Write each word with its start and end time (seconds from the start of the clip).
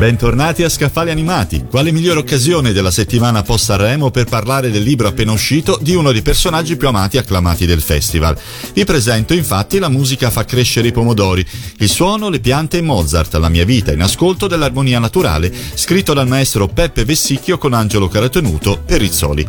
Bentornati 0.00 0.62
a 0.62 0.70
Scaffali 0.70 1.10
Animati. 1.10 1.66
Quale 1.68 1.92
migliore 1.92 2.20
occasione 2.20 2.72
della 2.72 2.90
settimana 2.90 3.42
post 3.42 3.66
Sanremo 3.66 4.10
per 4.10 4.24
parlare 4.24 4.70
del 4.70 4.82
libro 4.82 5.08
appena 5.08 5.32
uscito 5.32 5.78
di 5.82 5.94
uno 5.94 6.10
dei 6.10 6.22
personaggi 6.22 6.78
più 6.78 6.88
amati 6.88 7.18
e 7.18 7.20
acclamati 7.20 7.66
del 7.66 7.82
festival. 7.82 8.34
Vi 8.72 8.82
presento 8.86 9.34
infatti 9.34 9.78
La 9.78 9.90
musica 9.90 10.30
fa 10.30 10.46
crescere 10.46 10.88
i 10.88 10.92
pomodori, 10.92 11.46
il 11.80 11.88
suono, 11.90 12.30
le 12.30 12.40
piante 12.40 12.78
e 12.78 12.80
Mozart, 12.80 13.34
la 13.34 13.50
mia 13.50 13.66
vita 13.66 13.92
in 13.92 14.00
ascolto 14.00 14.46
dell'armonia 14.46 14.98
naturale, 14.98 15.52
scritto 15.74 16.14
dal 16.14 16.26
maestro 16.26 16.66
Peppe 16.66 17.04
Vessicchio 17.04 17.58
con 17.58 17.74
Angelo 17.74 18.08
Caratenuto 18.08 18.84
e 18.86 18.96
Rizzoli. 18.96 19.46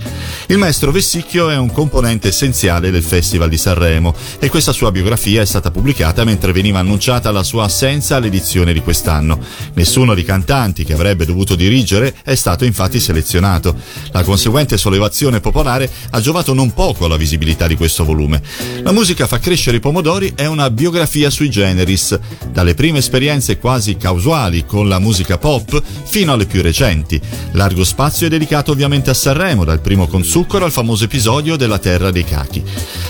Il 0.48 0.58
maestro 0.58 0.92
Vessicchio 0.92 1.50
è 1.50 1.56
un 1.56 1.72
componente 1.72 2.28
essenziale 2.28 2.92
del 2.92 3.04
Festival 3.04 3.48
di 3.48 3.58
Sanremo 3.58 4.14
e 4.38 4.50
questa 4.50 4.74
sua 4.74 4.92
biografia 4.92 5.42
è 5.42 5.46
stata 5.46 5.72
pubblicata 5.72 6.26
mentre 6.26 6.52
veniva 6.52 6.80
annunciata 6.80 7.32
la 7.32 7.44
sua 7.44 7.64
assenza 7.64 8.18
all'edizione 8.18 8.74
di 8.74 8.82
quest'anno. 8.82 9.40
Nessuno 9.76 10.14
di 10.14 10.26
cantanti 10.42 10.84
che 10.84 10.94
avrebbe 10.94 11.26
dovuto 11.26 11.56
dirigere 11.56 12.16
è 12.24 12.34
stato 12.34 12.66
infatti 12.66 13.00
selezionato. 13.00 13.76
La 14.12 14.24
conseguente 14.24 14.76
sollevazione 14.76 15.40
popolare 15.40 15.90
ha 16.10 16.20
giovato 16.20 16.54
non 16.54 16.74
poco 16.74 17.06
alla 17.06 17.16
visibilità 17.16 17.68
di 17.68 17.76
questo 17.76 18.04
volume. 18.04 18.42
La 18.82 18.92
musica 18.92 19.28
fa 19.28 19.38
crescere 19.38 19.78
i 19.78 19.80
pomodori 19.80 20.34
è 20.36 20.48
una 20.48 20.72
biografia 20.72 21.30
sui 21.30 21.50
generis, 21.50 22.18
dalle 22.52 22.74
prime 22.74 22.98
esperienze 22.98 23.60
quasi 23.60 23.98
casuali 23.98 24.66
con 24.66 24.90
la 24.90 24.98
musica 24.98 25.38
pop 25.38 25.82
fino 26.06 26.34
alle 26.34 26.48
più 26.48 26.64
recenti. 26.64 27.22
Largo 27.52 27.84
spazio 27.84 28.26
è 28.26 28.30
dedicato 28.30 28.72
ovviamente 28.72 29.12
a 29.12 29.14
Sanremo, 29.14 29.64
dal 29.64 29.80
primo 29.80 30.08
con 30.08 30.24
zucchero 30.24 30.66
al 30.66 30.72
famoso 30.72 31.04
episodio 31.04 31.56
della 31.56 31.78
Terra 31.78 32.10
dei 32.10 32.26
Cachi. 32.26 32.64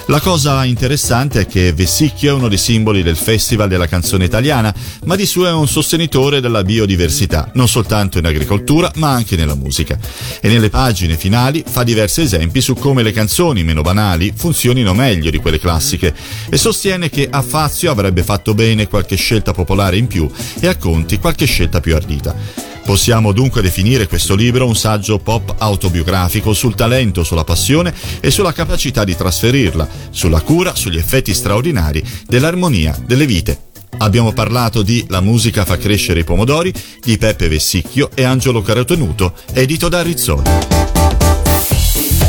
La 0.08 0.20
cosa 0.20 0.66
interessante 0.66 1.42
è 1.42 1.48
che 1.48 1.72
Vessicchio 1.72 2.32
è 2.32 2.34
uno 2.34 2.50
dei 2.50 2.58
simboli 2.58 3.04
del 3.04 3.16
Festival 3.16 3.70
della 3.70 3.88
canzone 3.88 4.26
italiana, 4.26 4.74
ma 5.06 5.16
di 5.16 5.26
suo 5.26 5.48
è 5.48 5.52
un 5.52 5.68
sostenitore 5.68 6.42
della 6.42 6.64
biodiversità 6.64 7.20
biodiversità, 7.22 7.52
non 7.54 7.68
soltanto 7.68 8.18
in 8.18 8.26
agricoltura 8.26 8.92
ma 8.96 9.12
anche 9.12 9.36
nella 9.36 9.56
musica. 9.56 9.98
E 10.40 10.48
nelle 10.48 10.70
pagine 10.70 11.18
finali 11.18 11.64
fa 11.68 11.84
diversi 11.84 12.22
esempi 12.22 12.62
su 12.62 12.74
come 12.74 13.04
le 13.04 13.12
canzoni 13.12 13.64
meno 13.64 13.82
banali 13.82 14.34
funzionino 14.36 14.94
meglio 14.94 15.30
di 15.30 15.38
quelle 15.38 15.60
classiche 15.60 16.14
e 16.50 16.58
sostiene 16.58 17.10
che 17.10 17.28
a 17.30 17.42
Fazio 17.42 17.92
avrebbe 17.92 18.24
fatto 18.24 18.54
bene 18.54 18.88
qualche 18.88 19.16
scelta 19.16 19.54
popolare 19.54 19.98
in 19.98 20.08
più 20.08 20.30
e 20.60 20.68
a 20.68 20.76
Conti 20.76 21.20
qualche 21.20 21.46
scelta 21.46 21.80
più 21.80 21.96
ardita. 21.96 22.70
Possiamo 22.84 23.32
dunque 23.32 23.62
definire 23.62 24.08
questo 24.08 24.36
libro 24.36 24.66
un 24.66 24.76
saggio 24.76 25.20
pop 25.20 25.56
autobiografico 25.60 26.52
sul 26.54 26.74
talento, 26.74 27.24
sulla 27.24 27.44
passione 27.44 27.94
e 28.20 28.32
sulla 28.32 28.54
capacità 28.54 29.04
di 29.04 29.16
trasferirla, 29.16 29.88
sulla 30.10 30.42
cura, 30.42 30.76
sugli 30.76 30.98
effetti 30.98 31.34
straordinari 31.34 32.04
dell'armonia 32.28 32.98
delle 33.06 33.28
vite 33.28 33.70
Abbiamo 33.98 34.34
parlato 34.34 34.82
di 34.82 35.06
La 35.10 35.22
musica 35.22 35.66
fa 35.66 35.78
crescere 35.78 36.22
i 36.22 36.24
pomodori 36.24 36.74
di 37.02 37.18
Peppe 37.18 37.48
Vessicchio 37.48 38.10
e 38.14 38.24
Angelo 38.24 38.62
Caratenuto, 38.62 39.34
edito 39.54 39.90
da 39.90 40.02
Rizzoli. 40.02 40.50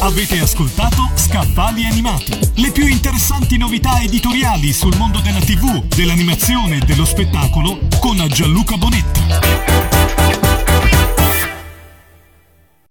Avete 0.00 0.40
ascoltato 0.40 1.10
Scaffali 1.14 1.86
Animati, 1.86 2.36
le 2.56 2.70
più 2.72 2.86
interessanti 2.86 3.56
novità 3.56 4.00
editoriali 4.00 4.72
sul 4.72 4.96
mondo 4.96 5.20
della 5.20 5.38
TV, 5.38 5.84
dell'animazione 5.94 6.78
e 6.78 6.80
dello 6.80 7.04
spettacolo 7.04 7.78
con 8.00 8.16
Gianluca 8.28 8.76
Bonetta. 8.76 9.71